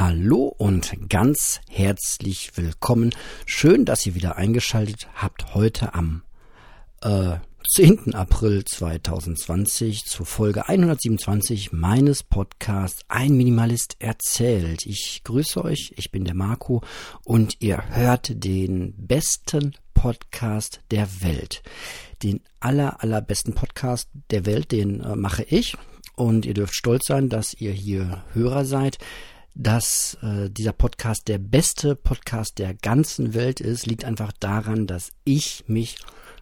Hallo 0.00 0.46
und 0.56 1.10
ganz 1.10 1.60
herzlich 1.68 2.52
willkommen. 2.54 3.14
Schön, 3.44 3.84
dass 3.84 4.06
ihr 4.06 4.14
wieder 4.14 4.36
eingeschaltet 4.36 5.08
habt 5.14 5.54
heute 5.54 5.92
am 5.92 6.22
äh, 7.02 7.36
10. 7.68 8.14
April 8.14 8.64
2020 8.64 10.06
zur 10.06 10.24
Folge 10.24 10.66
127 10.66 11.74
meines 11.74 12.22
Podcasts 12.22 13.02
Ein 13.08 13.36
Minimalist 13.36 13.96
erzählt. 13.98 14.86
Ich 14.86 15.20
grüße 15.22 15.62
euch, 15.62 15.92
ich 15.98 16.10
bin 16.10 16.24
der 16.24 16.34
Marco 16.34 16.82
und 17.26 17.60
ihr 17.60 17.84
hört 17.90 18.42
den 18.42 18.94
besten 18.96 19.74
Podcast 19.92 20.80
der 20.90 21.08
Welt. 21.20 21.62
Den 22.22 22.40
aller, 22.58 23.02
allerbesten 23.02 23.54
Podcast 23.54 24.08
der 24.30 24.46
Welt, 24.46 24.72
den 24.72 25.00
äh, 25.00 25.14
mache 25.14 25.42
ich. 25.42 25.76
Und 26.16 26.46
ihr 26.46 26.54
dürft 26.54 26.74
stolz 26.74 27.06
sein, 27.06 27.28
dass 27.28 27.52
ihr 27.52 27.72
hier 27.72 28.24
Hörer 28.32 28.64
seid 28.64 28.96
dass 29.54 30.14
äh, 30.22 30.50
dieser 30.50 30.72
Podcast 30.72 31.28
der 31.28 31.38
beste 31.38 31.96
Podcast 31.96 32.58
der 32.58 32.74
ganzen 32.74 33.34
Welt 33.34 33.60
ist, 33.60 33.86
liegt 33.86 34.04
einfach 34.04 34.32
daran, 34.38 34.86
dass 34.86 35.12
ich 35.24 35.64
mich, 35.66 35.96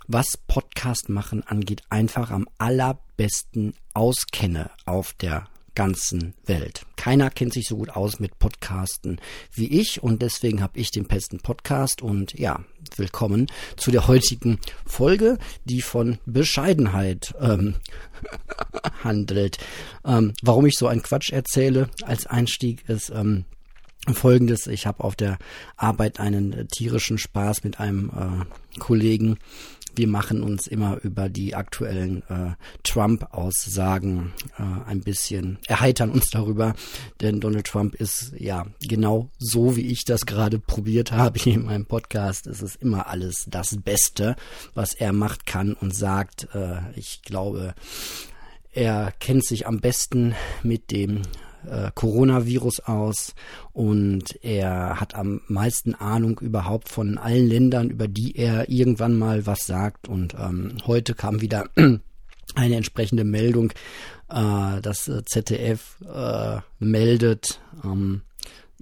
was 0.06 0.36
Podcast 0.36 1.08
machen 1.08 1.42
angeht, 1.46 1.82
einfach 1.90 2.30
am 2.30 2.48
allerbesten 2.58 3.74
auskenne 3.94 4.70
auf 4.86 5.12
der 5.14 5.46
ganzen 5.78 6.34
Welt. 6.44 6.82
Keiner 6.96 7.30
kennt 7.30 7.52
sich 7.52 7.68
so 7.68 7.76
gut 7.76 7.90
aus 7.90 8.18
mit 8.18 8.40
Podcasten 8.40 9.20
wie 9.54 9.68
ich 9.78 10.02
und 10.02 10.22
deswegen 10.22 10.60
habe 10.60 10.76
ich 10.76 10.90
den 10.90 11.06
besten 11.06 11.38
Podcast 11.38 12.02
und 12.02 12.36
ja, 12.36 12.64
willkommen 12.96 13.46
zu 13.76 13.92
der 13.92 14.08
heutigen 14.08 14.58
Folge, 14.84 15.38
die 15.66 15.80
von 15.80 16.18
Bescheidenheit 16.26 17.32
ähm, 17.40 17.76
handelt. 19.04 19.58
Ähm, 20.04 20.32
warum 20.42 20.66
ich 20.66 20.74
so 20.76 20.88
einen 20.88 21.02
Quatsch 21.02 21.30
erzähle 21.30 21.88
als 22.02 22.26
Einstieg 22.26 22.88
ist 22.88 23.10
ähm, 23.10 23.44
folgendes. 24.12 24.66
Ich 24.66 24.84
habe 24.84 25.04
auf 25.04 25.14
der 25.14 25.38
Arbeit 25.76 26.18
einen 26.18 26.66
tierischen 26.66 27.18
Spaß 27.18 27.62
mit 27.62 27.78
einem 27.78 28.10
äh, 28.10 28.80
Kollegen 28.80 29.38
wir 29.98 30.08
machen 30.08 30.42
uns 30.42 30.66
immer 30.66 30.98
über 31.02 31.28
die 31.28 31.54
aktuellen 31.54 32.22
äh, 32.28 32.52
Trump-Aussagen 32.84 34.32
äh, 34.58 34.88
ein 34.88 35.00
bisschen, 35.00 35.58
erheitern 35.66 36.10
uns 36.10 36.30
darüber, 36.30 36.74
denn 37.20 37.40
Donald 37.40 37.66
Trump 37.66 37.94
ist 37.96 38.32
ja 38.38 38.66
genau 38.80 39.28
so, 39.38 39.76
wie 39.76 39.90
ich 39.90 40.04
das 40.04 40.24
gerade 40.24 40.58
probiert 40.58 41.12
habe 41.12 41.38
hier 41.38 41.54
in 41.54 41.66
meinem 41.66 41.86
Podcast. 41.86 42.46
Es 42.46 42.62
ist 42.62 42.76
immer 42.76 43.08
alles 43.08 43.46
das 43.50 43.76
Beste, 43.82 44.36
was 44.74 44.94
er 44.94 45.12
macht, 45.12 45.46
kann 45.46 45.74
und 45.74 45.94
sagt. 45.94 46.48
Äh, 46.54 46.78
ich 46.94 47.22
glaube, 47.22 47.74
er 48.72 49.12
kennt 49.18 49.44
sich 49.44 49.66
am 49.66 49.80
besten 49.80 50.34
mit 50.62 50.90
dem 50.92 51.22
äh, 51.66 51.90
Coronavirus 51.94 52.80
aus 52.80 53.34
und 53.72 54.42
er 54.42 55.00
hat 55.00 55.14
am 55.14 55.40
meisten 55.48 55.94
Ahnung 55.94 56.38
überhaupt 56.40 56.88
von 56.88 57.18
allen 57.18 57.48
Ländern, 57.48 57.90
über 57.90 58.08
die 58.08 58.36
er 58.36 58.68
irgendwann 58.68 59.16
mal 59.16 59.46
was 59.46 59.66
sagt. 59.66 60.08
Und 60.08 60.34
ähm, 60.34 60.76
heute 60.86 61.14
kam 61.14 61.40
wieder 61.40 61.68
eine 62.54 62.76
entsprechende 62.76 63.24
Meldung, 63.24 63.72
äh, 64.30 64.80
das 64.80 65.08
äh, 65.08 65.22
ZDF 65.24 66.00
äh, 66.12 66.58
meldet, 66.78 67.60
ähm, 67.84 68.22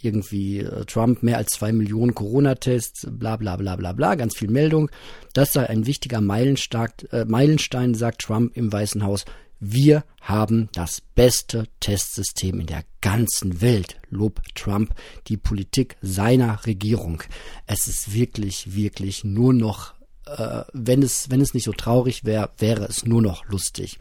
irgendwie 0.01 0.59
äh, 0.59 0.85
Trump 0.85 1.23
mehr 1.23 1.39
als 1.39 1.53
zwei 1.53 1.73
Millionen 1.73 2.15
Corona-Tests, 2.15 3.07
bla 3.11 3.37
bla 3.37 3.57
bla 3.57 3.77
bla 3.77 3.93
bla, 3.93 4.15
ganz 4.15 4.37
viel 4.37 4.51
Meldung. 4.51 4.91
Das 5.33 5.53
sei 5.53 5.69
ein 5.69 5.87
wichtiger 5.87 6.21
Meilenstein, 6.21 6.91
äh, 7.11 7.25
Meilenstein, 7.25 7.95
sagt 7.95 8.23
Trump 8.23 8.57
im 8.57 8.73
Weißen 8.73 9.03
Haus. 9.03 9.25
Wir 9.59 10.05
haben 10.21 10.69
das 10.73 11.01
beste 11.01 11.67
Testsystem 11.81 12.61
in 12.61 12.67
der 12.67 12.85
ganzen 13.01 13.61
Welt, 13.61 13.99
Lob 14.11 14.43
Trump 14.55 14.95
die 15.29 15.37
Politik 15.37 15.97
seiner 16.03 16.67
Regierung. 16.67 17.23
Es 17.67 17.87
ist 17.87 18.13
wirklich, 18.13 18.75
wirklich 18.75 19.25
nur 19.25 19.55
noch, 19.55 19.95
äh, 20.27 20.63
wenn 20.73 21.03
es, 21.03 21.31
wenn 21.31 21.41
es 21.41 21.55
nicht 21.55 21.65
so 21.65 21.73
traurig 21.73 22.25
wäre, 22.25 22.51
wäre 22.59 22.85
es 22.85 23.07
nur 23.07 23.23
noch 23.23 23.47
lustig. 23.47 23.99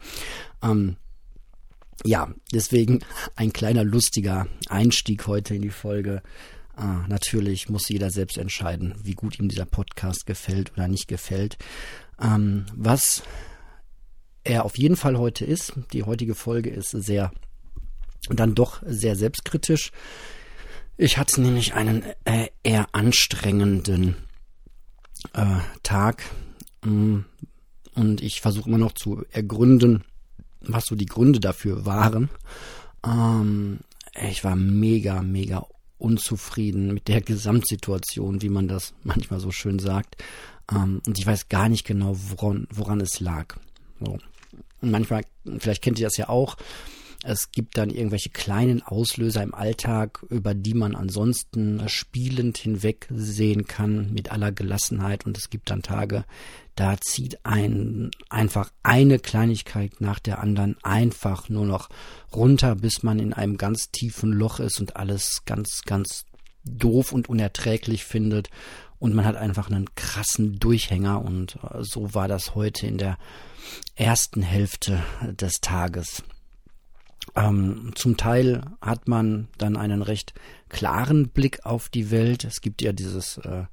Ähm, 0.62 0.96
ja, 2.04 2.32
deswegen 2.52 3.00
ein 3.34 3.52
kleiner 3.52 3.84
lustiger 3.84 4.46
Einstieg 4.68 5.26
heute 5.26 5.54
in 5.54 5.62
die 5.62 5.70
Folge. 5.70 6.22
Ah, 6.74 7.06
natürlich 7.08 7.70
muss 7.70 7.88
jeder 7.88 8.10
selbst 8.10 8.36
entscheiden, 8.36 8.94
wie 9.02 9.14
gut 9.14 9.38
ihm 9.38 9.48
dieser 9.48 9.64
Podcast 9.64 10.26
gefällt 10.26 10.72
oder 10.74 10.88
nicht 10.88 11.08
gefällt. 11.08 11.56
Ähm, 12.20 12.66
was 12.74 13.22
er 14.46 14.64
auf 14.64 14.78
jeden 14.78 14.96
Fall 14.96 15.18
heute 15.18 15.44
ist. 15.44 15.74
Die 15.92 16.04
heutige 16.04 16.34
Folge 16.34 16.70
ist 16.70 16.90
sehr, 16.90 17.32
dann 18.28 18.54
doch 18.54 18.82
sehr 18.86 19.16
selbstkritisch. 19.16 19.92
Ich 20.96 21.18
hatte 21.18 21.40
nämlich 21.40 21.74
einen 21.74 22.02
äh, 22.24 22.48
eher 22.62 22.88
anstrengenden 22.92 24.16
äh, 25.34 25.58
Tag 25.82 26.24
mm, 26.84 27.18
und 27.94 28.22
ich 28.22 28.40
versuche 28.40 28.68
immer 28.68 28.78
noch 28.78 28.92
zu 28.92 29.24
ergründen, 29.30 30.04
was 30.60 30.86
so 30.86 30.94
die 30.94 31.06
Gründe 31.06 31.40
dafür 31.40 31.84
waren. 31.84 32.30
Ähm, 33.04 33.80
ich 34.28 34.44
war 34.44 34.56
mega, 34.56 35.22
mega 35.22 35.66
unzufrieden 35.98 36.94
mit 36.94 37.08
der 37.08 37.20
Gesamtsituation, 37.20 38.42
wie 38.42 38.48
man 38.48 38.68
das 38.68 38.94
manchmal 39.02 39.40
so 39.40 39.50
schön 39.50 39.78
sagt. 39.78 40.22
Ähm, 40.70 41.02
und 41.06 41.18
ich 41.18 41.26
weiß 41.26 41.48
gar 41.48 41.68
nicht 41.68 41.86
genau, 41.86 42.16
woran, 42.30 42.66
woran 42.70 43.00
es 43.00 43.20
lag. 43.20 43.56
So. 44.00 44.18
Und 44.80 44.90
manchmal, 44.90 45.24
vielleicht 45.58 45.82
kennt 45.82 45.98
ihr 45.98 46.06
das 46.06 46.16
ja 46.16 46.28
auch, 46.28 46.56
es 47.28 47.50
gibt 47.50 47.76
dann 47.76 47.90
irgendwelche 47.90 48.30
kleinen 48.30 48.82
Auslöser 48.82 49.42
im 49.42 49.52
Alltag, 49.52 50.24
über 50.28 50.54
die 50.54 50.74
man 50.74 50.94
ansonsten 50.94 51.82
spielend 51.88 52.56
hinwegsehen 52.56 53.66
kann 53.66 54.12
mit 54.12 54.30
aller 54.30 54.52
Gelassenheit. 54.52 55.26
Und 55.26 55.36
es 55.36 55.50
gibt 55.50 55.70
dann 55.70 55.82
Tage, 55.82 56.24
da 56.76 56.96
zieht 57.00 57.44
ein 57.44 58.12
einfach 58.28 58.70
eine 58.84 59.18
Kleinigkeit 59.18 60.00
nach 60.00 60.20
der 60.20 60.40
anderen 60.40 60.76
einfach 60.84 61.48
nur 61.48 61.66
noch 61.66 61.88
runter, 62.32 62.76
bis 62.76 63.02
man 63.02 63.18
in 63.18 63.32
einem 63.32 63.56
ganz 63.56 63.90
tiefen 63.90 64.32
Loch 64.32 64.60
ist 64.60 64.78
und 64.78 64.94
alles 64.94 65.42
ganz, 65.46 65.82
ganz 65.84 66.26
doof 66.64 67.12
und 67.12 67.28
unerträglich 67.28 68.04
findet. 68.04 68.50
Und 68.98 69.14
man 69.14 69.24
hat 69.24 69.36
einfach 69.36 69.68
einen 69.68 69.94
krassen 69.94 70.60
Durchhänger. 70.60 71.22
Und 71.22 71.56
äh, 71.56 71.82
so 71.82 72.14
war 72.14 72.28
das 72.28 72.54
heute 72.54 72.86
in 72.86 72.98
der 72.98 73.18
ersten 73.94 74.42
Hälfte 74.42 75.02
des 75.22 75.60
Tages. 75.60 76.22
Ähm, 77.34 77.92
zum 77.94 78.16
Teil 78.16 78.62
hat 78.80 79.08
man 79.08 79.48
dann 79.58 79.76
einen 79.76 80.02
recht 80.02 80.32
klaren 80.68 81.28
Blick 81.28 81.64
auf 81.66 81.88
die 81.88 82.10
Welt. 82.10 82.44
Es 82.44 82.60
gibt 82.60 82.82
ja 82.82 82.92
dieses 82.92 83.38
äh, 83.38 83.64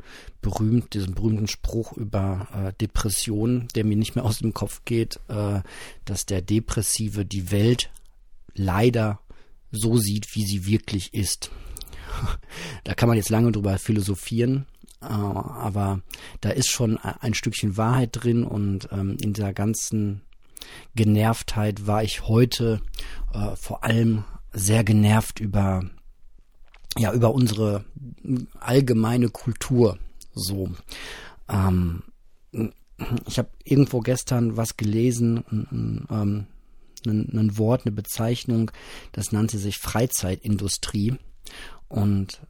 berühmt, 0.41 0.93
diesen 0.93 1.13
berühmten 1.13 1.47
Spruch 1.47 1.93
über 1.93 2.47
äh, 2.53 2.73
Depression, 2.73 3.67
der 3.75 3.85
mir 3.85 3.95
nicht 3.95 4.15
mehr 4.15 4.25
aus 4.25 4.39
dem 4.39 4.53
Kopf 4.53 4.81
geht, 4.85 5.19
äh, 5.27 5.61
dass 6.05 6.25
der 6.25 6.41
Depressive 6.41 7.25
die 7.25 7.51
Welt 7.51 7.89
leider 8.55 9.19
so 9.71 9.97
sieht, 9.97 10.35
wie 10.35 10.45
sie 10.45 10.65
wirklich 10.65 11.13
ist. 11.13 11.51
da 12.83 12.93
kann 12.93 13.07
man 13.07 13.17
jetzt 13.17 13.29
lange 13.29 13.51
drüber 13.51 13.77
philosophieren. 13.77 14.65
Äh, 15.03 15.13
aber 15.13 16.01
da 16.41 16.49
ist 16.49 16.69
schon 16.69 16.97
ein 16.97 17.33
Stückchen 17.33 17.77
Wahrheit 17.77 18.09
drin 18.13 18.43
und 18.43 18.89
ähm, 18.91 19.17
in 19.21 19.33
dieser 19.33 19.53
ganzen 19.53 20.21
Genervtheit 20.95 21.87
war 21.87 22.03
ich 22.03 22.27
heute 22.27 22.81
äh, 23.33 23.55
vor 23.55 23.83
allem 23.83 24.23
sehr 24.53 24.83
genervt 24.83 25.39
über 25.39 25.83
ja 26.97 27.11
über 27.11 27.33
unsere 27.33 27.83
allgemeine 28.59 29.29
Kultur. 29.29 29.97
So 30.33 30.69
ähm, 31.49 32.03
ich 33.27 33.39
habe 33.39 33.49
irgendwo 33.63 33.99
gestern 33.99 34.55
was 34.55 34.77
gelesen 34.77 35.43
ähm, 36.09 36.47
ein, 37.05 37.37
ein 37.37 37.57
Wort 37.57 37.85
eine 37.85 37.91
Bezeichnung 37.93 38.71
das 39.11 39.31
nannte 39.31 39.57
sich 39.57 39.77
Freizeitindustrie. 39.79 41.15
Und 41.89 42.41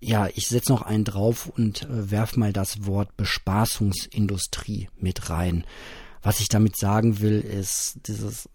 ja, 0.00 0.28
ich 0.34 0.46
setze 0.46 0.72
noch 0.72 0.82
einen 0.82 1.04
drauf 1.04 1.48
und 1.48 1.82
äh, 1.82 2.10
werf 2.10 2.36
mal 2.36 2.52
das 2.52 2.86
Wort 2.86 3.16
Bespaßungsindustrie 3.16 4.88
mit 4.96 5.30
rein. 5.30 5.64
Was 6.22 6.40
ich 6.40 6.48
damit 6.48 6.76
sagen 6.76 7.20
will, 7.20 7.40
ist 7.40 7.98
dieses 8.06 8.48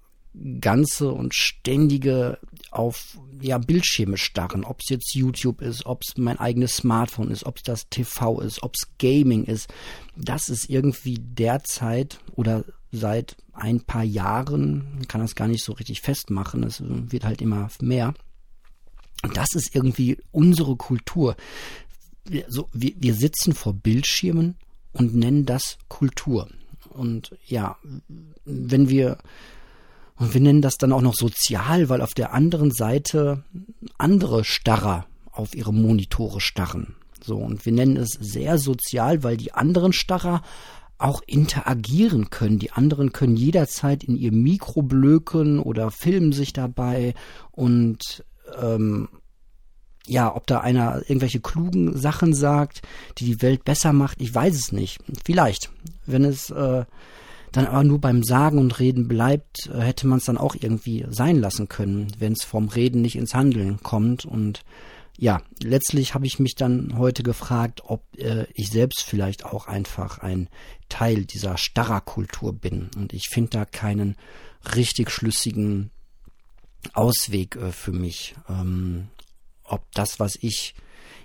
ganze 0.62 1.12
und 1.12 1.36
ständige 1.36 2.40
auf 2.72 3.20
ja 3.40 3.60
Bildschirme 3.60 4.18
starren, 4.18 4.64
ob 4.64 4.80
es 4.82 4.90
jetzt 4.90 5.14
YouTube 5.14 5.62
ist, 5.62 5.86
ob 5.86 6.02
es 6.02 6.18
mein 6.18 6.40
eigenes 6.40 6.78
Smartphone 6.78 7.30
ist, 7.30 7.46
ob 7.46 7.58
es 7.58 7.64
das 7.64 7.88
TV 7.90 8.42
ist, 8.42 8.64
ob 8.64 8.74
es 8.76 8.88
Gaming 8.98 9.44
ist, 9.44 9.72
das 10.16 10.50
ist 10.50 10.70
irgendwie 10.70 11.20
derzeit 11.20 12.20
oder 12.36 12.66
seit 12.92 13.36
ein 13.54 13.82
paar 13.82 14.04
Jahren, 14.04 15.06
kann 15.08 15.22
das 15.22 15.36
gar 15.36 15.48
nicht 15.48 15.64
so 15.64 15.74
richtig 15.74 16.02
festmachen, 16.02 16.64
es 16.64 16.82
wird 16.84 17.26
halt 17.26 17.42
immer 17.42 17.70
mehr 17.80 18.16
und 19.24 19.38
das 19.38 19.56
ist 19.56 19.74
irgendwie 19.74 20.18
unsere 20.32 20.76
Kultur. 20.76 21.36
Wir, 22.26 22.46
so, 22.50 22.70
wir, 22.74 22.94
wir 22.98 23.16
sitzen 23.16 23.54
vor 23.54 23.74
Bildschirmen 23.74 24.56
und 24.92 25.16
nennen 25.16 25.46
das 25.46 25.78
Kultur. 25.88 26.50
Und 26.90 27.36
ja, 27.46 27.78
wenn 28.46 28.90
wir, 28.90 29.18
und 30.18 30.34
wir 30.34 30.42
nennen 30.42 30.62
das 30.62 30.78
dann 30.78 30.92
auch 30.92 31.02
noch 31.02 31.16
sozial, 31.16 31.90
weil 31.90 32.02
auf 32.02 32.14
der 32.14 32.34
anderen 32.34 32.72
Seite 32.72 33.44
andere 33.98 34.44
Starrer 34.44 35.08
auf 35.32 35.56
ihre 35.56 35.74
Monitore 35.74 36.40
starren. 36.40 36.96
So, 37.24 37.38
und 37.38 37.66
wir 37.66 37.72
nennen 37.72 37.98
es 37.98 38.12
sehr 38.12 38.58
sozial, 38.58 39.24
weil 39.24 39.38
die 39.38 39.54
anderen 39.54 39.94
Starrer 39.94 40.44
auch 40.98 41.22
interagieren 41.26 42.30
können. 42.30 42.60
Die 42.60 42.72
anderen 42.72 43.12
können 43.12 43.36
jederzeit 43.36 44.04
in 44.04 44.16
ihr 44.16 44.32
Mikro 44.32 44.84
blöken 44.84 45.60
oder 45.60 45.92
filmen 45.92 46.34
sich 46.34 46.54
dabei 46.54 47.14
und 47.52 48.24
ähm, 48.62 49.10
ja, 50.06 50.36
ob 50.36 50.48
da 50.48 50.60
einer 50.60 51.02
irgendwelche 51.02 51.40
klugen 51.40 51.98
Sachen 51.98 52.34
sagt, 52.34 52.82
die 53.18 53.26
die 53.26 53.42
Welt 53.42 53.64
besser 53.64 53.94
macht, 53.94 54.22
ich 54.22 54.34
weiß 54.34 54.56
es 54.56 54.72
nicht. 54.72 55.00
Vielleicht. 55.24 55.72
Wenn 56.06 56.26
es 56.26 56.50
äh, 56.50 56.86
dann 57.54 57.68
aber 57.68 57.84
nur 57.84 58.02
beim 58.02 58.24
Sagen 58.24 58.58
und 58.58 58.80
Reden 58.80 59.08
bleibt, 59.08 59.70
äh, 59.74 59.80
hätte 59.80 60.08
man 60.08 60.18
es 60.18 60.26
dann 60.26 60.38
auch 60.38 60.56
irgendwie 60.60 61.06
sein 61.10 61.38
lassen 61.38 61.70
können, 61.70 62.08
wenn 62.20 62.34
es 62.34 62.44
vom 62.44 62.68
Reden 62.68 63.02
nicht 63.02 63.16
ins 63.16 63.34
Handeln 63.34 63.82
kommt. 63.82 64.26
Und 64.26 64.64
ja, 65.18 65.42
letztlich 65.62 66.14
habe 66.14 66.26
ich 66.26 66.40
mich 66.40 66.56
dann 66.56 66.98
heute 66.98 67.24
gefragt, 67.24 67.84
ob 67.86 68.04
äh, 68.18 68.46
ich 68.56 68.72
selbst 68.72 69.04
vielleicht 69.04 69.46
auch 69.46 69.68
einfach 69.68 70.18
ein 70.18 70.50
Teil 70.90 71.26
dieser 71.26 71.58
Starrer-Kultur 71.58 72.54
bin. 72.54 72.90
Und 72.98 73.14
ich 73.14 73.30
finde 73.30 73.52
da 73.52 73.66
keinen 73.66 74.16
richtig 74.76 75.12
schlüssigen 75.12 75.92
Ausweg 76.94 77.56
äh, 77.56 77.72
für 77.72 77.92
mich. 77.92 78.36
Ähm, 78.50 79.08
ob 79.64 79.92
das, 79.94 80.20
was 80.20 80.36
ich 80.40 80.76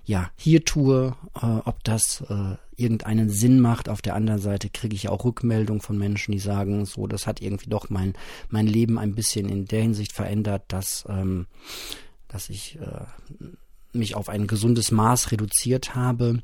ja 0.04 0.30
hier 0.36 0.64
tue, 0.64 1.14
äh, 1.34 1.46
ob 1.46 1.84
das 1.84 2.22
äh, 2.28 2.56
irgendeinen 2.76 3.28
Sinn 3.28 3.60
macht. 3.60 3.88
Auf 3.88 4.00
der 4.00 4.14
anderen 4.14 4.40
Seite 4.40 4.70
kriege 4.70 4.94
ich 4.94 5.08
auch 5.08 5.24
Rückmeldungen 5.24 5.82
von 5.82 5.98
Menschen, 5.98 6.32
die 6.32 6.38
sagen, 6.38 6.86
so, 6.86 7.06
das 7.06 7.26
hat 7.26 7.42
irgendwie 7.42 7.68
doch 7.68 7.90
mein, 7.90 8.14
mein 8.48 8.66
Leben 8.66 8.98
ein 8.98 9.14
bisschen 9.14 9.48
in 9.48 9.66
der 9.66 9.82
Hinsicht 9.82 10.12
verändert, 10.12 10.64
dass, 10.68 11.04
ähm, 11.08 11.46
dass 12.28 12.48
ich 12.48 12.78
äh, 12.80 13.04
mich 13.92 14.14
auf 14.14 14.28
ein 14.28 14.46
gesundes 14.46 14.90
Maß 14.90 15.32
reduziert 15.32 15.94
habe 15.94 16.42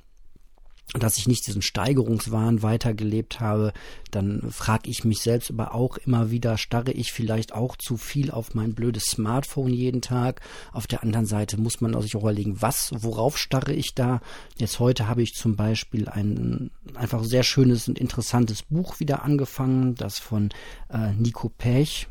dass 0.93 1.17
ich 1.17 1.27
nicht 1.27 1.47
diesen 1.47 1.63
Steigerungswahn 1.63 2.63
weitergelebt 2.63 3.41
habe, 3.41 3.73
dann 4.11 4.51
frage 4.51 4.91
ich 4.91 5.05
mich 5.05 5.21
selbst 5.21 5.51
aber 5.51 5.75
auch 5.75 5.97
immer 5.97 6.31
wieder, 6.31 6.57
starre 6.57 6.93
ich 6.93 7.13
vielleicht 7.13 7.53
auch 7.53 7.77
zu 7.77 7.97
viel 7.97 8.31
auf 8.31 8.55
mein 8.55 8.75
blödes 8.75 9.05
Smartphone 9.05 9.73
jeden 9.73 10.03
Tag? 10.03 10.41
Auf 10.73 10.87
der 10.87 11.03
anderen 11.03 11.27
Seite 11.27 11.57
muss 11.59 11.81
man 11.81 12.01
sich 12.01 12.15
auch 12.17 12.21
überlegen, 12.21 12.61
was, 12.63 12.93
worauf 12.95 13.39
starre 13.39 13.73
ich 13.73 13.95
da? 13.95 14.21
Jetzt 14.57 14.79
heute 14.79 15.09
habe 15.09 15.23
ich 15.23 15.33
zum 15.33 15.57
Beispiel 15.57 16.09
ein 16.09 16.71
einfach 16.95 17.25
sehr 17.25 17.43
schönes 17.43 17.89
und 17.89 17.99
interessantes 17.99 18.63
Buch 18.63 19.01
wieder 19.01 19.25
angefangen, 19.25 19.95
das 19.97 20.19
von 20.19 20.51
äh, 20.91 21.13
Nico 21.15 21.49
Pech 21.49 22.07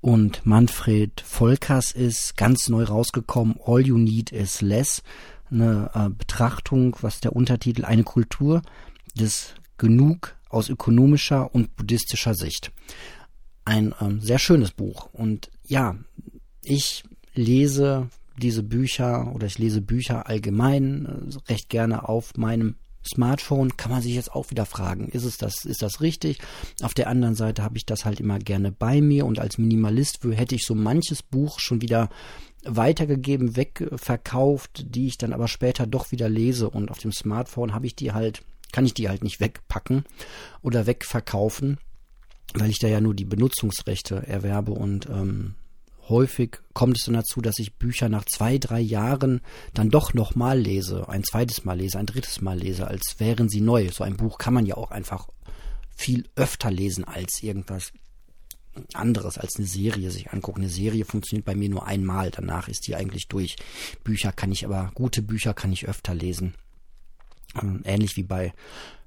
und 0.00 0.46
Manfred 0.46 1.20
Volkers 1.20 1.90
ist, 1.92 2.36
ganz 2.36 2.68
neu 2.68 2.84
rausgekommen, 2.84 3.58
All 3.64 3.84
You 3.84 3.98
Need 3.98 4.30
Is 4.30 4.60
Less 4.60 5.02
eine 5.50 5.90
äh, 5.94 6.08
Betrachtung, 6.10 6.96
was 7.00 7.20
der 7.20 7.34
Untertitel 7.34 7.84
eine 7.84 8.04
Kultur 8.04 8.62
des 9.18 9.54
Genug 9.76 10.36
aus 10.48 10.68
ökonomischer 10.68 11.54
und 11.54 11.76
buddhistischer 11.76 12.34
Sicht. 12.34 12.72
Ein 13.64 13.94
ähm, 14.00 14.20
sehr 14.20 14.38
schönes 14.38 14.72
Buch. 14.72 15.08
Und 15.12 15.50
ja, 15.64 15.96
ich 16.62 17.04
lese 17.34 18.08
diese 18.38 18.62
Bücher 18.62 19.32
oder 19.34 19.46
ich 19.46 19.58
lese 19.58 19.80
Bücher 19.80 20.26
allgemein 20.26 21.06
äh, 21.06 21.50
recht 21.50 21.68
gerne 21.68 22.08
auf 22.08 22.36
meinem 22.36 22.76
Smartphone 23.06 23.76
kann 23.76 23.90
man 23.90 24.02
sich 24.02 24.14
jetzt 24.14 24.32
auch 24.32 24.50
wieder 24.50 24.66
fragen, 24.66 25.08
ist 25.08 25.24
es 25.24 25.38
das, 25.38 25.64
ist 25.64 25.82
das 25.82 26.00
richtig? 26.00 26.38
Auf 26.82 26.94
der 26.94 27.08
anderen 27.08 27.34
Seite 27.34 27.62
habe 27.62 27.76
ich 27.76 27.86
das 27.86 28.04
halt 28.04 28.20
immer 28.20 28.38
gerne 28.38 28.72
bei 28.72 29.00
mir 29.00 29.24
und 29.24 29.38
als 29.38 29.58
Minimalist 29.58 30.18
hätte 30.24 30.54
ich 30.54 30.64
so 30.64 30.74
manches 30.74 31.22
Buch 31.22 31.58
schon 31.58 31.80
wieder 31.80 32.10
weitergegeben, 32.68 33.56
wegverkauft, 33.56 34.84
die 34.94 35.06
ich 35.06 35.18
dann 35.18 35.32
aber 35.32 35.48
später 35.48 35.86
doch 35.86 36.12
wieder 36.12 36.28
lese 36.28 36.68
und 36.68 36.90
auf 36.90 36.98
dem 36.98 37.12
Smartphone 37.12 37.74
habe 37.74 37.86
ich 37.86 37.96
die 37.96 38.12
halt, 38.12 38.42
kann 38.72 38.86
ich 38.86 38.94
die 38.94 39.08
halt 39.08 39.24
nicht 39.24 39.40
wegpacken 39.40 40.04
oder 40.62 40.86
wegverkaufen, 40.86 41.78
weil 42.54 42.70
ich 42.70 42.78
da 42.78 42.88
ja 42.88 43.00
nur 43.00 43.14
die 43.14 43.24
Benutzungsrechte 43.24 44.26
erwerbe 44.26 44.72
und 44.72 45.06
ähm, 45.06 45.54
häufig 46.08 46.58
kommt 46.72 46.96
es 46.98 47.04
dann 47.04 47.14
dazu, 47.14 47.40
dass 47.40 47.58
ich 47.58 47.74
Bücher 47.74 48.08
nach 48.08 48.24
zwei, 48.24 48.58
drei 48.58 48.80
Jahren 48.80 49.40
dann 49.74 49.90
doch 49.90 50.14
nochmal 50.14 50.58
lese, 50.58 51.08
ein 51.08 51.24
zweites 51.24 51.64
Mal 51.64 51.78
lese, 51.78 51.98
ein 51.98 52.06
drittes 52.06 52.40
Mal 52.40 52.58
lese, 52.58 52.86
als 52.86 53.16
wären 53.18 53.48
sie 53.48 53.60
neu. 53.60 53.90
So 53.90 54.04
ein 54.04 54.16
Buch 54.16 54.38
kann 54.38 54.54
man 54.54 54.66
ja 54.66 54.76
auch 54.76 54.90
einfach 54.90 55.28
viel 55.96 56.24
öfter 56.36 56.70
lesen 56.70 57.04
als 57.04 57.42
irgendwas 57.42 57.92
anderes 58.94 59.38
als 59.38 59.56
eine 59.56 59.66
Serie 59.66 60.10
sich 60.10 60.30
angucken. 60.30 60.60
Eine 60.60 60.70
Serie 60.70 61.04
funktioniert 61.04 61.44
bei 61.44 61.54
mir 61.54 61.68
nur 61.68 61.86
einmal, 61.86 62.30
danach 62.30 62.68
ist 62.68 62.86
die 62.86 62.96
eigentlich 62.96 63.28
durch. 63.28 63.56
Bücher 64.04 64.32
kann 64.32 64.52
ich 64.52 64.64
aber, 64.64 64.90
gute 64.94 65.22
Bücher 65.22 65.54
kann 65.54 65.72
ich 65.72 65.88
öfter 65.88 66.14
lesen. 66.14 66.54
Ähm, 67.60 67.82
ähnlich 67.84 68.16
wie 68.16 68.22
bei 68.22 68.52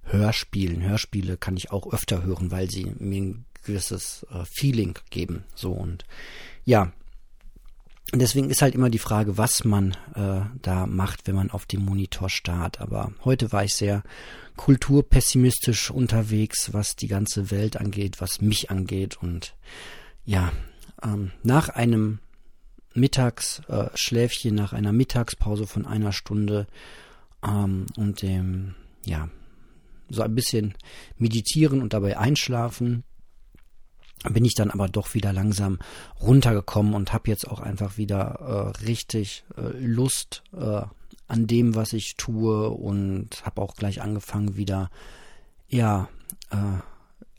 Hörspielen. 0.03 0.81
Hörspiele 0.81 1.37
kann 1.37 1.57
ich 1.57 1.71
auch 1.71 1.91
öfter 1.93 2.23
hören, 2.23 2.51
weil 2.51 2.69
sie 2.69 2.93
mir 2.97 3.21
ein 3.21 3.45
gewisses 3.63 4.25
äh, 4.31 4.45
Feeling 4.45 4.97
geben. 5.09 5.43
So 5.55 5.71
und 5.71 6.05
ja, 6.65 6.91
deswegen 8.13 8.49
ist 8.49 8.61
halt 8.61 8.75
immer 8.75 8.89
die 8.89 8.99
Frage, 8.99 9.37
was 9.37 9.63
man 9.63 9.91
äh, 10.15 10.41
da 10.61 10.85
macht, 10.85 11.27
wenn 11.27 11.35
man 11.35 11.51
auf 11.51 11.65
dem 11.65 11.85
Monitor 11.85 12.29
starrt. 12.29 12.81
Aber 12.81 13.13
heute 13.23 13.51
war 13.51 13.63
ich 13.63 13.75
sehr 13.75 14.03
kulturpessimistisch 14.57 15.91
unterwegs, 15.91 16.73
was 16.73 16.95
die 16.95 17.07
ganze 17.07 17.51
Welt 17.51 17.77
angeht, 17.77 18.19
was 18.19 18.41
mich 18.41 18.69
angeht. 18.69 19.17
Und 19.21 19.55
ja, 20.25 20.51
ähm, 21.03 21.31
nach 21.43 21.69
einem 21.69 22.19
Mittagsschläfchen, 22.93 24.57
äh, 24.57 24.61
nach 24.61 24.73
einer 24.73 24.91
Mittagspause 24.91 25.65
von 25.65 25.85
einer 25.85 26.11
Stunde 26.11 26.67
ähm, 27.43 27.85
und 27.95 28.21
dem, 28.21 28.75
ja, 29.05 29.29
so 30.09 30.21
ein 30.23 30.35
bisschen 30.35 30.75
meditieren 31.17 31.81
und 31.81 31.93
dabei 31.93 32.17
einschlafen, 32.17 33.03
bin 34.29 34.45
ich 34.45 34.53
dann 34.53 34.71
aber 34.71 34.87
doch 34.87 35.13
wieder 35.13 35.33
langsam 35.33 35.79
runtergekommen 36.19 36.93
und 36.93 37.13
habe 37.13 37.29
jetzt 37.29 37.47
auch 37.47 37.59
einfach 37.59 37.97
wieder 37.97 38.73
äh, 38.79 38.85
richtig 38.85 39.43
äh, 39.57 39.77
Lust 39.79 40.43
äh, 40.53 40.81
an 41.27 41.47
dem, 41.47 41.75
was 41.75 41.93
ich 41.93 42.15
tue 42.17 42.69
und 42.69 43.45
habe 43.45 43.61
auch 43.61 43.75
gleich 43.75 44.01
angefangen 44.01 44.57
wieder 44.57 44.91
ja 45.69 46.09
äh, 46.51 46.57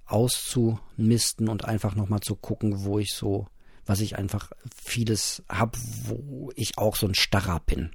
auszumisten 0.06 1.48
und 1.48 1.64
einfach 1.64 1.94
nochmal 1.94 2.20
zu 2.20 2.34
gucken, 2.36 2.84
wo 2.84 2.98
ich 2.98 3.12
so 3.14 3.46
was 3.86 4.00
ich 4.00 4.16
einfach 4.16 4.52
vieles 4.74 5.42
habe, 5.48 5.78
wo 6.04 6.50
ich 6.54 6.78
auch 6.78 6.96
so 6.96 7.06
ein 7.06 7.14
Starrer 7.14 7.60
bin. 7.60 7.90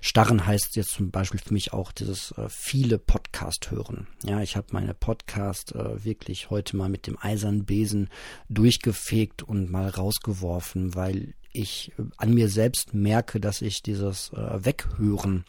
Starren 0.00 0.46
heißt 0.46 0.76
jetzt 0.76 0.90
zum 0.90 1.10
Beispiel 1.10 1.40
für 1.40 1.52
mich 1.52 1.72
auch 1.72 1.92
dieses 1.92 2.32
äh, 2.32 2.48
viele 2.48 2.98
Podcast 2.98 3.70
hören. 3.70 4.06
Ja, 4.24 4.40
ich 4.40 4.56
habe 4.56 4.68
meine 4.72 4.94
Podcast 4.94 5.74
äh, 5.74 6.04
wirklich 6.04 6.50
heute 6.50 6.76
mal 6.76 6.88
mit 6.88 7.06
dem 7.06 7.18
eisernen 7.18 7.64
Besen 7.64 8.08
durchgefegt 8.48 9.42
und 9.42 9.70
mal 9.70 9.88
rausgeworfen, 9.88 10.94
weil 10.94 11.34
ich 11.58 11.92
äh, 11.98 12.02
an 12.16 12.34
mir 12.34 12.48
selbst 12.48 12.94
merke, 12.94 13.40
dass 13.40 13.62
ich 13.62 13.82
dieses 13.82 14.32
äh, 14.32 14.64
Weghören 14.64 15.44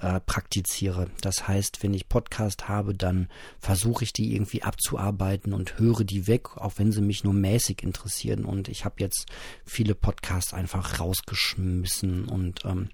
äh, 0.00 0.20
praktiziere. 0.20 1.08
Das 1.20 1.48
heißt, 1.48 1.82
wenn 1.82 1.94
ich 1.94 2.08
Podcast 2.08 2.68
habe, 2.68 2.94
dann 2.94 3.28
versuche 3.58 4.04
ich 4.04 4.12
die 4.12 4.34
irgendwie 4.34 4.62
abzuarbeiten 4.62 5.52
und 5.52 5.78
höre 5.78 6.04
die 6.04 6.26
weg, 6.26 6.56
auch 6.56 6.74
wenn 6.76 6.92
sie 6.92 7.02
mich 7.02 7.24
nur 7.24 7.34
mäßig 7.34 7.82
interessieren. 7.82 8.44
Und 8.44 8.68
ich 8.68 8.84
habe 8.84 8.96
jetzt 8.98 9.26
viele 9.64 9.94
Podcasts 9.94 10.54
einfach 10.54 11.00
rausgeschmissen 11.00 12.26
und 12.26 12.64
ähm, 12.64 12.90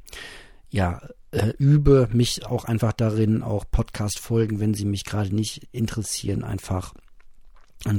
ja, 0.70 1.02
äh, 1.30 1.52
übe 1.58 2.08
mich 2.12 2.46
auch 2.46 2.64
einfach 2.64 2.92
darin, 2.92 3.42
auch 3.42 3.64
Podcast-Folgen, 3.70 4.60
wenn 4.60 4.74
sie 4.74 4.86
mich 4.86 5.04
gerade 5.04 5.34
nicht 5.34 5.68
interessieren, 5.72 6.42
einfach 6.42 6.94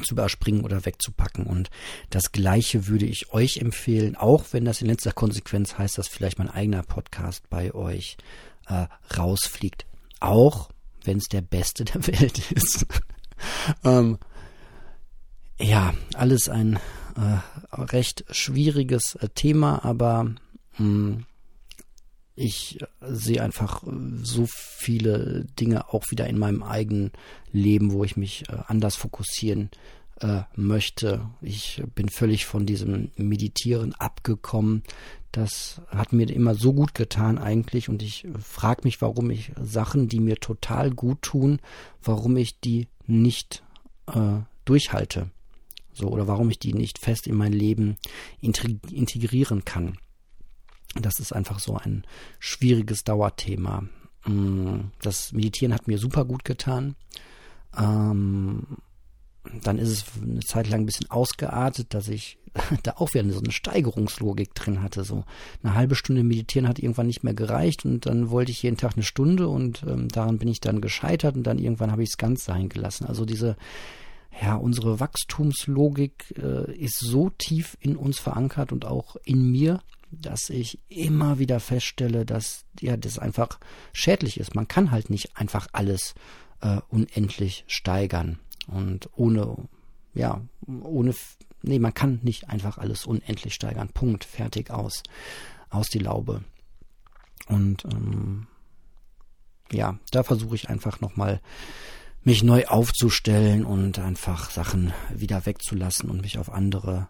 zu 0.03 0.13
überspringen 0.13 0.63
oder 0.63 0.85
wegzupacken. 0.85 1.45
Und 1.45 1.69
das 2.09 2.31
Gleiche 2.31 2.87
würde 2.87 3.05
ich 3.05 3.33
euch 3.33 3.57
empfehlen, 3.57 4.15
auch 4.15 4.45
wenn 4.51 4.65
das 4.65 4.81
in 4.81 4.87
letzter 4.87 5.11
Konsequenz 5.11 5.77
heißt, 5.77 5.97
dass 5.97 6.07
vielleicht 6.07 6.39
mein 6.39 6.49
eigener 6.49 6.83
Podcast 6.83 7.49
bei 7.49 7.73
euch 7.73 8.17
äh, 8.67 8.87
rausfliegt. 9.17 9.85
Auch 10.19 10.69
wenn 11.03 11.17
es 11.17 11.25
der 11.25 11.41
beste 11.41 11.85
der 11.85 12.07
Welt 12.07 12.51
ist. 12.51 12.85
ähm, 13.83 14.17
ja, 15.59 15.93
alles 16.15 16.49
ein 16.49 16.79
äh, 17.15 17.39
recht 17.73 18.25
schwieriges 18.29 19.15
äh, 19.15 19.29
Thema, 19.29 19.83
aber 19.85 20.23
mh, 20.23 20.37
hm, 20.77 21.25
ich 22.35 22.79
sehe 23.01 23.41
einfach 23.41 23.83
äh, 23.83 23.91
so 24.21 24.45
viele 24.47 25.45
Dinge 25.59 25.93
auch 25.93 26.11
wieder 26.11 26.27
in 26.27 26.37
meinem 26.37 26.63
eigenen 26.63 27.11
Leben, 27.51 27.91
wo 27.91 28.03
ich 28.03 28.17
mich 28.17 28.49
äh, 28.49 28.57
anders 28.67 28.95
fokussieren 28.95 29.69
äh, 30.19 30.41
möchte. 30.55 31.29
Ich 31.41 31.81
bin 31.95 32.09
völlig 32.09 32.45
von 32.45 32.65
diesem 32.65 33.11
Meditieren 33.15 33.93
abgekommen. 33.93 34.83
Das 35.31 35.81
hat 35.87 36.13
mir 36.13 36.29
immer 36.29 36.55
so 36.55 36.73
gut 36.73 36.93
getan 36.93 37.37
eigentlich 37.37 37.89
und 37.89 38.01
ich 38.01 38.25
frage 38.39 38.81
mich, 38.83 39.01
warum 39.01 39.29
ich 39.29 39.51
Sachen, 39.61 40.07
die 40.07 40.19
mir 40.19 40.37
total 40.37 40.91
gut 40.91 41.21
tun, 41.21 41.59
warum 42.01 42.37
ich 42.37 42.59
die 42.59 42.87
nicht 43.05 43.63
äh, 44.07 44.39
durchhalte. 44.63 45.29
So, 45.93 46.09
oder 46.09 46.27
warum 46.27 46.49
ich 46.49 46.59
die 46.59 46.73
nicht 46.73 46.99
fest 46.99 47.25
in 47.25 47.35
mein 47.35 47.53
Leben 47.53 47.95
integrieren 48.41 49.63
kann. 49.63 49.97
Das 50.95 51.19
ist 51.19 51.33
einfach 51.33 51.59
so 51.59 51.77
ein 51.77 52.05
schwieriges 52.39 53.03
Dauerthema. 53.03 53.83
Mm, 54.25 54.91
das 55.01 55.33
Meditieren 55.33 55.73
hat 55.73 55.87
mir 55.87 55.97
super 55.97 56.25
gut 56.25 56.45
getan. 56.45 56.95
Ähm, 57.77 58.63
dann 59.61 59.77
ist 59.77 59.89
es 59.89 60.05
eine 60.21 60.39
Zeit 60.39 60.69
lang 60.69 60.81
ein 60.81 60.85
bisschen 60.85 61.11
ausgeartet, 61.11 61.93
dass 61.93 62.07
ich 62.07 62.37
da 62.83 62.93
auch 62.97 63.13
wieder 63.13 63.29
so 63.31 63.39
eine 63.39 63.51
Steigerungslogik 63.51 64.53
drin 64.55 64.81
hatte. 64.81 65.03
So 65.03 65.25
eine 65.63 65.75
halbe 65.75 65.95
Stunde 65.95 66.23
meditieren 66.23 66.67
hat 66.67 66.79
irgendwann 66.79 67.07
nicht 67.07 67.23
mehr 67.23 67.33
gereicht 67.33 67.85
und 67.85 68.05
dann 68.05 68.29
wollte 68.29 68.51
ich 68.51 68.63
jeden 68.63 68.77
Tag 68.77 68.93
eine 68.95 69.03
Stunde 69.03 69.47
und 69.47 69.83
ähm, 69.87 70.07
daran 70.09 70.37
bin 70.37 70.47
ich 70.47 70.61
dann 70.61 70.81
gescheitert 70.81 71.35
und 71.35 71.43
dann 71.43 71.59
irgendwann 71.59 71.91
habe 71.91 72.03
ich 72.03 72.09
es 72.09 72.17
ganz 72.17 72.45
sein 72.45 72.69
gelassen. 72.69 73.05
Also 73.05 73.25
diese, 73.25 73.57
ja, 74.41 74.55
unsere 74.55 74.99
Wachstumslogik 74.99 76.35
äh, 76.41 76.73
ist 76.77 76.99
so 76.99 77.29
tief 77.29 77.77
in 77.79 77.95
uns 77.95 78.19
verankert 78.19 78.71
und 78.71 78.85
auch 78.85 79.15
in 79.23 79.51
mir, 79.51 79.81
dass 80.21 80.49
ich 80.49 80.79
immer 80.89 81.39
wieder 81.39 81.59
feststelle, 81.59 82.25
dass 82.25 82.65
ja 82.79 82.97
das 82.97 83.19
einfach 83.19 83.59
schädlich 83.93 84.39
ist. 84.39 84.55
Man 84.55 84.67
kann 84.67 84.91
halt 84.91 85.09
nicht 85.09 85.37
einfach 85.37 85.67
alles 85.73 86.15
äh, 86.61 86.81
unendlich 86.89 87.63
steigern 87.67 88.39
und 88.67 89.09
ohne 89.15 89.67
ja 90.13 90.41
ohne 90.67 91.13
nee 91.61 91.79
man 91.79 91.93
kann 91.93 92.19
nicht 92.23 92.49
einfach 92.49 92.77
alles 92.77 93.05
unendlich 93.05 93.53
steigern. 93.53 93.89
Punkt 93.89 94.23
fertig 94.23 94.71
aus 94.71 95.03
aus 95.69 95.89
die 95.89 95.99
Laube 95.99 96.43
und 97.47 97.85
ähm, 97.85 98.47
ja 99.71 99.99
da 100.11 100.23
versuche 100.23 100.55
ich 100.55 100.69
einfach 100.69 101.01
noch 101.01 101.15
mal 101.15 101.41
mich 102.23 102.43
neu 102.43 102.65
aufzustellen 102.65 103.65
und 103.65 103.99
einfach 103.99 104.49
Sachen 104.49 104.93
wieder 105.13 105.45
wegzulassen 105.45 106.09
und 106.09 106.21
mich 106.21 106.39
auf 106.39 106.51
andere 106.51 107.07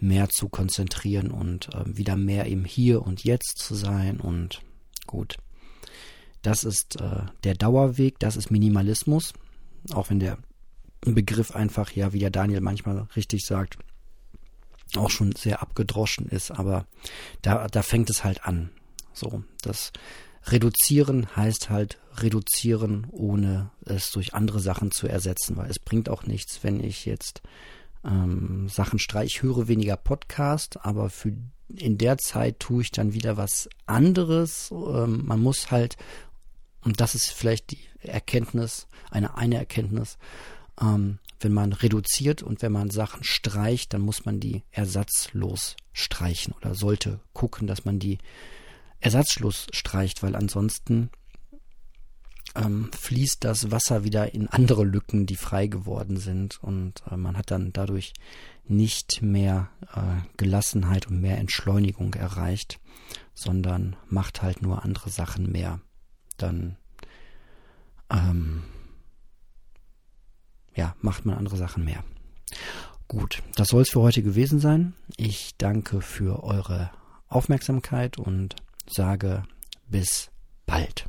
mehr 0.00 0.28
zu 0.28 0.48
konzentrieren 0.48 1.30
und 1.30 1.74
äh, 1.74 1.96
wieder 1.96 2.16
mehr 2.16 2.46
im 2.46 2.64
Hier 2.64 3.02
und 3.02 3.24
Jetzt 3.24 3.58
zu 3.58 3.74
sein. 3.74 4.20
Und 4.20 4.62
gut, 5.06 5.36
das 6.42 6.64
ist 6.64 7.00
äh, 7.00 7.22
der 7.44 7.54
Dauerweg, 7.54 8.18
das 8.18 8.36
ist 8.36 8.50
Minimalismus, 8.50 9.32
auch 9.92 10.10
wenn 10.10 10.20
der 10.20 10.38
Begriff 11.00 11.52
einfach, 11.52 11.92
ja, 11.92 12.12
wie 12.12 12.18
der 12.18 12.30
Daniel 12.30 12.60
manchmal 12.60 13.08
richtig 13.16 13.44
sagt, 13.44 13.78
auch 14.96 15.10
schon 15.10 15.32
sehr 15.32 15.62
abgedroschen 15.62 16.28
ist, 16.28 16.50
aber 16.50 16.86
da, 17.42 17.66
da 17.68 17.82
fängt 17.82 18.10
es 18.10 18.24
halt 18.24 18.44
an. 18.44 18.70
So, 19.12 19.42
das 19.62 19.92
Reduzieren 20.50 21.36
heißt 21.36 21.68
halt 21.68 21.98
reduzieren, 22.16 23.06
ohne 23.10 23.70
es 23.84 24.10
durch 24.10 24.34
andere 24.34 24.60
Sachen 24.60 24.90
zu 24.90 25.06
ersetzen, 25.06 25.56
weil 25.56 25.70
es 25.70 25.78
bringt 25.78 26.08
auch 26.08 26.24
nichts, 26.24 26.60
wenn 26.62 26.82
ich 26.82 27.04
jetzt 27.04 27.42
ähm, 28.04 28.68
Sachen 28.68 28.98
streiche. 28.98 29.26
Ich 29.26 29.42
höre 29.42 29.68
weniger 29.68 29.96
Podcast, 29.96 30.84
aber 30.84 31.10
für 31.10 31.32
in 31.68 31.98
der 31.98 32.18
Zeit 32.18 32.60
tue 32.60 32.82
ich 32.82 32.90
dann 32.90 33.12
wieder 33.12 33.36
was 33.36 33.68
anderes. 33.86 34.70
Ähm, 34.70 35.26
man 35.26 35.40
muss 35.40 35.70
halt, 35.70 35.96
und 36.82 37.00
das 37.00 37.14
ist 37.14 37.30
vielleicht 37.30 37.70
die 37.70 37.80
Erkenntnis, 38.00 38.86
eine 39.10 39.36
eine 39.36 39.56
Erkenntnis, 39.56 40.18
ähm, 40.80 41.18
wenn 41.40 41.52
man 41.52 41.72
reduziert 41.72 42.42
und 42.42 42.62
wenn 42.62 42.72
man 42.72 42.90
Sachen 42.90 43.22
streicht, 43.22 43.92
dann 43.94 44.00
muss 44.00 44.24
man 44.24 44.40
die 44.40 44.62
ersatzlos 44.70 45.76
streichen 45.92 46.52
oder 46.54 46.74
sollte 46.74 47.20
gucken, 47.32 47.66
dass 47.66 47.84
man 47.84 47.98
die 47.98 48.18
ersatzlos 49.00 49.68
streicht, 49.72 50.22
weil 50.22 50.34
ansonsten 50.34 51.10
ähm, 52.64 52.90
fließt 52.98 53.44
das 53.44 53.70
Wasser 53.70 54.04
wieder 54.04 54.34
in 54.34 54.48
andere 54.48 54.84
Lücken, 54.84 55.26
die 55.26 55.36
frei 55.36 55.66
geworden 55.66 56.16
sind. 56.16 56.62
Und 56.62 57.02
äh, 57.10 57.16
man 57.16 57.36
hat 57.36 57.50
dann 57.50 57.72
dadurch 57.72 58.12
nicht 58.66 59.22
mehr 59.22 59.70
äh, 59.94 60.22
Gelassenheit 60.36 61.06
und 61.06 61.20
mehr 61.20 61.38
Entschleunigung 61.38 62.14
erreicht, 62.14 62.80
sondern 63.34 63.96
macht 64.08 64.42
halt 64.42 64.62
nur 64.62 64.84
andere 64.84 65.10
Sachen 65.10 65.50
mehr. 65.50 65.80
Dann 66.36 66.76
ähm, 68.10 68.62
ja, 70.74 70.94
macht 71.00 71.26
man 71.26 71.36
andere 71.36 71.56
Sachen 71.56 71.84
mehr. 71.84 72.04
Gut, 73.08 73.42
das 73.56 73.68
soll 73.68 73.82
es 73.82 73.90
für 73.90 74.00
heute 74.00 74.22
gewesen 74.22 74.60
sein. 74.60 74.94
Ich 75.16 75.56
danke 75.56 76.02
für 76.02 76.42
eure 76.44 76.90
Aufmerksamkeit 77.28 78.18
und 78.18 78.54
sage 78.86 79.44
bis 79.88 80.30
bald. 80.66 81.06